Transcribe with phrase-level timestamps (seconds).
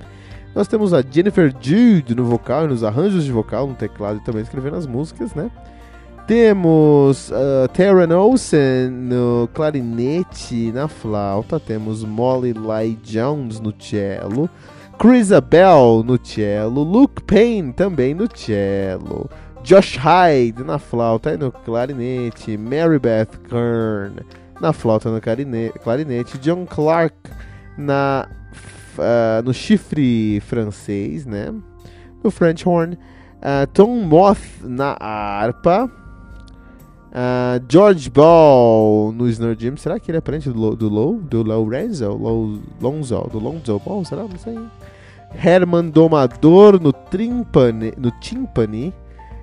[0.55, 4.25] Nós temos a Jennifer Jude no vocal e nos arranjos de vocal, no teclado e
[4.25, 5.51] também escrevendo as músicas, né?
[6.27, 11.59] Temos uh, Terran Olsen no clarinete na flauta.
[11.59, 14.49] Temos Molly Lai Jones no cello.
[14.99, 16.83] Chris Abel no cello.
[16.83, 19.29] Luke Payne também no cello.
[19.65, 22.57] Josh Hyde na flauta e no clarinete.
[22.57, 24.25] Mary Beth Kern
[24.61, 26.39] na flauta e no clarinete.
[26.39, 27.17] John Clark
[27.77, 28.29] na,
[28.97, 31.53] uh, no chifre francês, né?
[32.23, 32.97] No French horn.
[33.43, 35.91] Uh, Tom Moth na harpa.
[37.13, 39.77] Uh, George Ball no Snare Jim.
[39.77, 41.19] Será que ele é parente do, do Low?
[41.19, 42.11] Do Lorenzo?
[42.11, 43.29] Low, Lonzo?
[43.31, 44.03] Do Lonzo Ball?
[44.05, 44.23] Será?
[44.23, 44.59] Não sei.
[45.35, 48.95] Herman Domador no, trimpane, no timpani.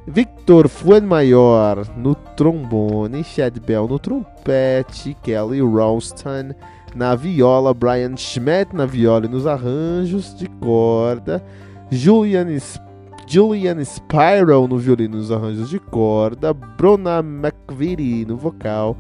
[0.07, 3.23] Victor Fuenmayor no trombone.
[3.23, 5.15] Chad Bell no trompete.
[5.21, 6.55] Kelly Ralston
[6.95, 7.71] na viola.
[7.75, 11.43] Brian Schmidt na viola e nos arranjos de corda.
[11.91, 12.88] Julian Sp
[13.31, 18.97] Julian Spiral no violino e nos arranjos de corda, Bruna McVitie no vocal,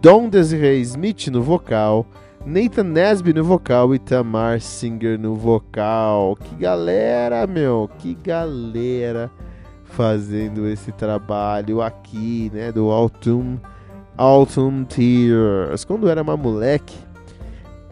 [0.00, 2.06] Don Desiree Smith no vocal,
[2.46, 6.36] Nathan Nesby no vocal e Tamar Singer no vocal.
[6.36, 9.28] Que galera, meu, que galera
[9.82, 13.56] fazendo esse trabalho aqui, né, do Autumn,
[14.16, 15.84] Autumn Tears.
[15.84, 16.94] Quando eu era uma moleque,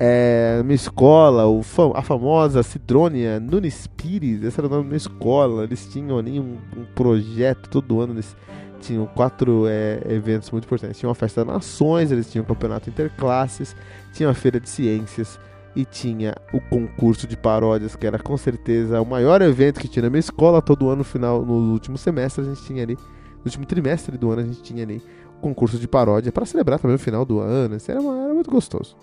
[0.03, 1.61] é, numa escola, o,
[1.95, 6.57] a famosa Cidrônia Nunes Pires, esse era o nome da escola, eles tinham ali um,
[6.75, 8.35] um projeto todo ano, eles
[8.81, 10.99] tinham quatro é, eventos muito importantes.
[10.99, 13.77] Tinha uma festa das nações, eles tinham um campeonato interclasses,
[14.15, 15.39] tinha a feira de ciências
[15.77, 20.05] e tinha o concurso de paródias, que era com certeza o maior evento que tinha
[20.05, 20.63] na minha escola.
[20.63, 24.31] Todo ano, no final, no último semestre, a gente tinha ali, no último trimestre do
[24.31, 25.03] ano, a gente tinha ali
[25.37, 27.77] o concurso de paródia para celebrar também o final do ano.
[27.77, 28.97] Isso era, uma, era muito gostoso.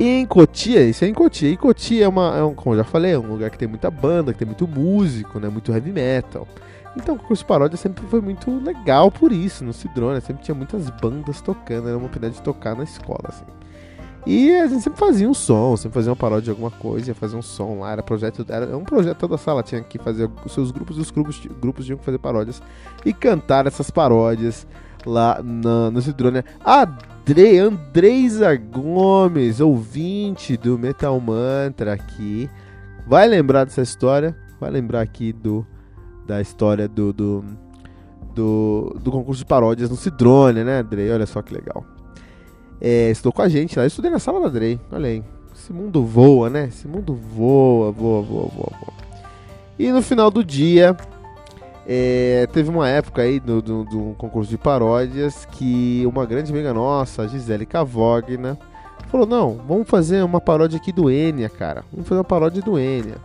[0.00, 1.50] E em Cotia, isso é em Cotia.
[1.50, 3.68] E Cotia é, uma, é um, como eu já falei, é um lugar que tem
[3.68, 6.48] muita banda, que tem muito músico, né, muito heavy metal.
[6.96, 10.88] Então o concurso paródia sempre foi muito legal por isso, no Cidrone, sempre tinha muitas
[10.88, 13.44] bandas tocando, era uma oportunidade de tocar na escola, assim.
[14.26, 17.14] E a gente sempre fazia um som, sempre fazia uma paródia de alguma coisa, ia
[17.14, 20.30] fazer um som lá, era projeto, era um projeto toda a sala tinha que fazer
[20.42, 22.62] os seus grupos os grupos, grupos tinham que fazer paródias
[23.04, 24.66] e cantar essas paródias
[25.04, 26.42] lá na, no Cidrone.
[27.30, 32.50] Andrei, Andreisa Gomes, ouvinte do Metal Mantra aqui,
[33.06, 35.64] vai lembrar dessa história, vai lembrar aqui do
[36.26, 37.44] da história do do,
[38.34, 41.08] do, do concurso de paródias no Cidrone, né, Andrei?
[41.12, 41.86] Olha só que legal
[42.80, 43.86] é, estudou com a gente lá.
[43.86, 45.22] Estudei na sala da Drey, olha aí.
[45.54, 46.66] Esse mundo voa, né?
[46.68, 48.92] Esse mundo voa, voa, voa, voa, voa.
[49.78, 50.96] E no final do dia,
[51.92, 56.72] é, teve uma época aí do, do, do, concurso de paródias que uma grande amiga
[56.72, 58.56] nossa, a Gisele Cavogna,
[59.08, 61.82] falou: Não, vamos fazer uma paródia aqui do Enya, cara.
[61.90, 63.16] Vamos fazer uma paródia do Enya.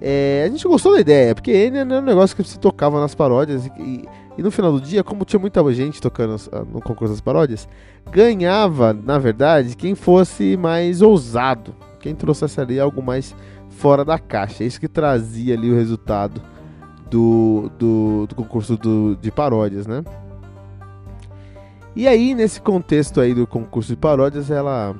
[0.00, 3.16] É, a gente gostou da ideia, porque Enya era um negócio que se tocava nas
[3.16, 4.04] paródias e,
[4.38, 7.68] e no final do dia, como tinha muita gente tocando ah, no concurso das paródias,
[8.12, 13.34] ganhava, na verdade, quem fosse mais ousado, quem trouxesse ali algo mais
[13.70, 14.62] fora da caixa.
[14.62, 16.40] É isso que trazia ali o resultado
[17.10, 20.04] do, do, do concurso do, de paródias, né?
[21.96, 24.94] E aí, nesse contexto aí do concurso de paródias, ela.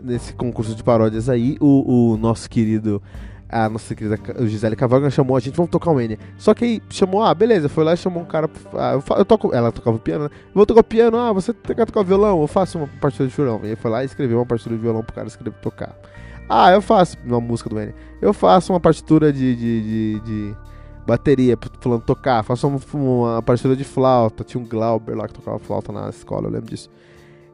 [0.00, 3.02] Nesse concurso de paródias aí, o, o nosso querido
[3.48, 6.18] a nossa querida Gisele Cavalga chamou a gente, vamos tocar um N.
[6.36, 8.50] Só que aí chamou, ah, beleza, foi lá e chamou um cara.
[8.74, 10.30] Ah, eu, toco, ela tocava piano, né?
[10.52, 12.40] Vou tocar piano, ah, você quer tocar violão?
[12.40, 13.60] Eu faço uma partitura de violão.
[13.62, 15.96] E aí foi lá e escreveu uma partitura de violão pro cara escrever tocar.
[16.48, 17.92] Ah, eu faço uma música do N.
[18.20, 20.56] Eu faço uma partitura de, de, de, de
[21.06, 22.42] bateria, falando tocar.
[22.42, 24.44] Faço uma, uma partitura de flauta.
[24.44, 26.90] Tinha um Glauber lá que tocava flauta na escola, eu lembro disso.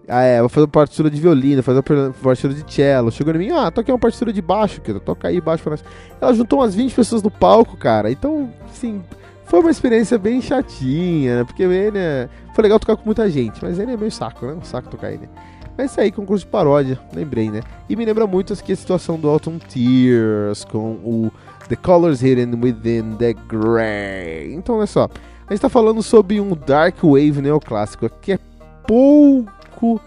[0.09, 3.11] Ah, é, vou fazer uma partitura de violino, fazer uma partitura de cello.
[3.13, 5.85] Chegou em mim, ah, toquei uma partitura de baixo, que toca aí baixo pra nós.
[6.21, 8.11] Ela juntou umas 20 pessoas no palco, cara.
[8.11, 9.01] Então, assim,
[9.45, 11.45] foi uma experiência bem chatinha, né?
[11.45, 12.29] Porque ele é...
[12.55, 14.55] foi legal tocar com muita gente, mas ele é meio saco, né?
[14.55, 15.29] Um saco tocar ele.
[15.77, 17.63] Mas isso aí, concurso de paródia, lembrei, né?
[17.89, 21.31] E me lembra muito aqui a situação do Autumn Tears com o
[21.69, 24.55] The Colors Hidden Within the Grey.
[24.55, 25.09] Então, olha só,
[25.47, 28.39] a gente tá falando sobre um Dark Wave neoclássico que é
[28.87, 30.01] pouco.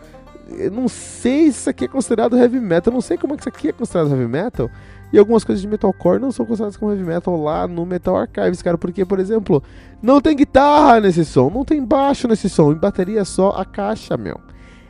[0.49, 2.91] Eu não sei se isso aqui é considerado heavy metal.
[2.91, 4.69] Eu não sei como é que isso aqui é considerado heavy metal.
[5.11, 8.61] E algumas coisas de metalcore não são consideradas como heavy metal lá no Metal Archives,
[8.61, 8.77] cara.
[8.77, 9.63] Porque, por exemplo,
[10.01, 12.71] não tem guitarra nesse som, não tem baixo nesse som.
[12.71, 14.39] Em bateria é só a caixa, meu.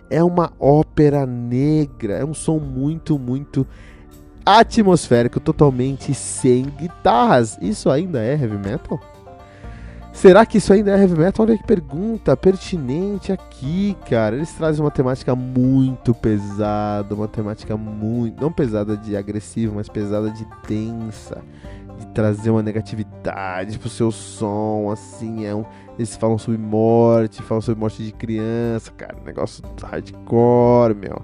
[0.10, 2.14] É uma ópera negra.
[2.14, 3.66] É um som muito, muito
[4.46, 7.58] atmosférico, totalmente sem guitarras.
[7.62, 9.00] Isso ainda é heavy metal?
[10.16, 11.46] Será que isso ainda é heavy metal?
[11.46, 14.38] Olha que pergunta pertinente aqui, cara.
[14.38, 18.42] Eles trazem uma temática muito pesada, uma temática muito.
[18.42, 21.44] não pesada de agressivo, mas pesada de densa.
[21.98, 25.46] De trazer uma negatividade pro seu som, assim.
[25.46, 25.66] É um,
[25.98, 29.16] eles falam sobre morte, falam sobre morte de criança, cara.
[29.26, 31.22] Negócio hardcore, meu.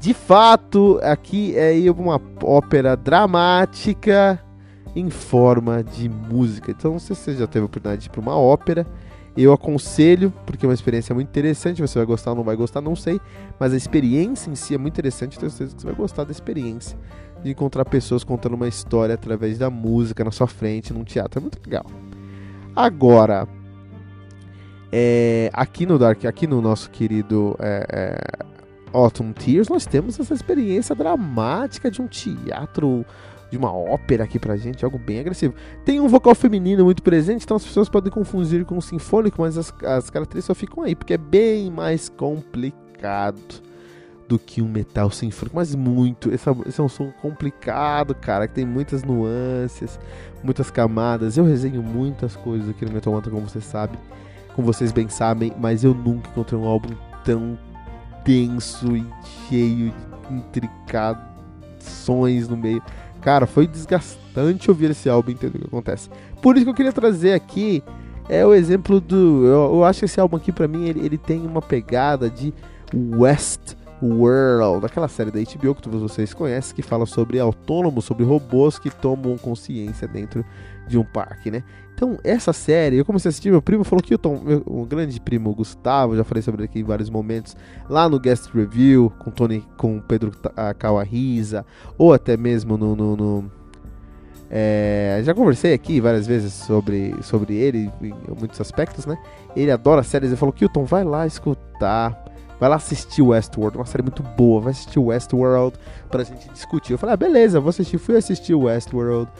[0.00, 4.40] De fato, aqui é uma ópera dramática
[4.94, 6.70] em forma de música.
[6.70, 8.86] Então, não sei se você já teve a oportunidade de ir para uma ópera.
[9.36, 11.80] Eu aconselho, porque é uma experiência muito interessante.
[11.80, 13.20] Você vai gostar ou não vai gostar, não sei.
[13.58, 15.38] Mas a experiência em si é muito interessante.
[15.38, 16.98] Tenho certeza que você vai gostar da experiência
[17.42, 21.38] de encontrar pessoas contando uma história através da música na sua frente, num teatro.
[21.38, 21.86] É muito legal.
[22.74, 23.46] Agora,
[24.92, 28.44] é, aqui no Dark, aqui no nosso querido é, é,
[28.92, 33.04] Autumn Tears, nós temos essa experiência dramática de um teatro
[33.50, 35.54] de uma ópera aqui pra gente, algo bem agressivo.
[35.84, 39.56] Tem um vocal feminino muito presente, então as pessoas podem confundir com o sinfônico, mas
[39.56, 43.67] as, as características só ficam aí, porque é bem mais complicado
[44.28, 46.30] do que um metal sinfônico, mas muito.
[46.30, 49.98] Esse, é, um som complicado, cara, que tem muitas nuances,
[50.44, 51.38] muitas camadas.
[51.38, 53.98] Eu resenho muitas coisas aqui no Metal Mantra, como você sabe,
[54.54, 56.94] como vocês bem sabem, mas eu nunca encontrei um álbum
[57.24, 57.58] tão
[58.24, 59.06] denso e
[59.48, 59.94] cheio
[60.28, 62.82] de intricações no meio.
[63.22, 66.10] Cara, foi desgastante ouvir esse álbum entender o que acontece.
[66.42, 67.82] Por isso que eu queria trazer aqui
[68.28, 69.46] é o exemplo do.
[69.46, 72.52] Eu, eu acho que esse álbum aqui, pra mim, ele, ele tem uma pegada de
[72.94, 78.24] West World, aquela série da HBO que todos vocês conhecem, que fala sobre autônomos, sobre
[78.24, 80.44] robôs que tomam consciência dentro
[80.86, 81.62] de um parque, né?
[81.94, 84.84] Então, essa série, eu comecei a assistir, meu primo falou que o Tom, meu, um
[84.84, 87.56] grande primo Gustavo, já falei sobre ele aqui em vários momentos,
[87.88, 90.30] lá no Guest Review, com Tony, com Pedro
[90.78, 91.66] Kawahiza,
[91.98, 93.50] ou até mesmo no, no, no
[94.50, 99.18] é, já conversei aqui várias vezes sobre, sobre ele em muitos aspectos, né?
[99.54, 100.30] Ele adora séries.
[100.30, 102.24] Ele falou: Kilton, vai lá escutar.
[102.58, 104.60] Vai lá assistir Westworld, uma série muito boa.
[104.60, 105.76] Vai assistir Westworld
[106.10, 106.92] pra gente discutir.
[106.92, 107.98] Eu falei: ah, beleza, vou assistir.
[107.98, 109.30] Fui assistir Westworld.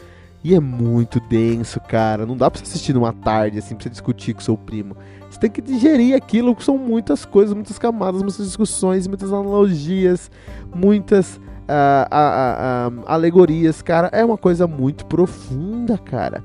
[0.41, 2.25] E é muito denso, cara.
[2.25, 4.95] Não dá pra você assistir numa tarde, assim, pra você discutir com seu primo.
[5.29, 10.31] Você tem que digerir aquilo, que são muitas coisas, muitas camadas, muitas discussões, muitas analogias,
[10.73, 14.09] muitas uh, alegorias, cara.
[14.13, 16.43] É uma coisa muito profunda, cara.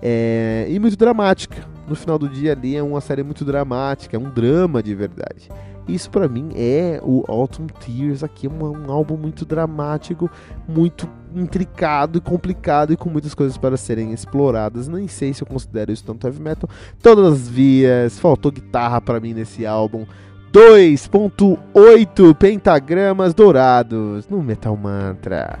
[0.00, 1.64] É, e muito dramática.
[1.88, 5.48] No final do dia ali é uma série muito dramática, é um drama de verdade.
[5.88, 10.30] Isso para mim é o Autumn Tears aqui, um, um álbum muito dramático,
[10.68, 14.86] muito intricado e complicado e com muitas coisas para serem exploradas.
[14.86, 16.70] Nem sei se eu considero isso tanto heavy metal.
[17.02, 20.06] Todas as vias, faltou guitarra para mim nesse álbum.
[20.52, 25.58] 2.8 pentagramas dourados no Metal Mantra.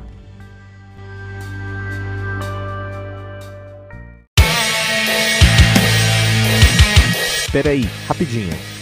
[7.52, 8.81] Espera aí, rapidinho.